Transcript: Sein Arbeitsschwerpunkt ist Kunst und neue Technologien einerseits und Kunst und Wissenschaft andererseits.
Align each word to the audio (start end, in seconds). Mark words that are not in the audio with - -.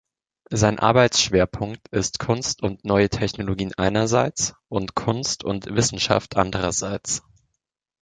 Sein 0.49 0.79
Arbeitsschwerpunkt 0.79 1.87
ist 1.89 2.17
Kunst 2.17 2.63
und 2.63 2.83
neue 2.83 3.07
Technologien 3.07 3.71
einerseits 3.77 4.55
und 4.67 4.95
Kunst 4.95 5.43
und 5.43 5.67
Wissenschaft 5.67 6.37
andererseits. 6.37 7.21